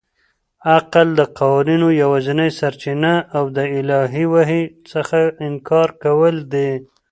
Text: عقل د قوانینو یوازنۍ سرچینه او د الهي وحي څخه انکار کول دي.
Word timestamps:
عقل 0.75 1.07
د 1.19 1.21
قوانینو 1.39 1.87
یوازنۍ 2.01 2.49
سرچینه 2.59 3.13
او 3.37 3.43
د 3.57 3.59
الهي 3.77 4.25
وحي 4.33 4.63
څخه 4.91 5.19
انکار 5.47 5.89
کول 6.03 6.35
دي. 6.53 6.71